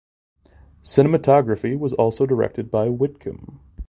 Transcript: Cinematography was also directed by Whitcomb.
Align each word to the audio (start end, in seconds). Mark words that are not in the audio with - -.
Cinematography 0.81 1.77
was 1.77 1.93
also 1.93 2.25
directed 2.25 2.71
by 2.71 2.89
Whitcomb. 2.89 3.59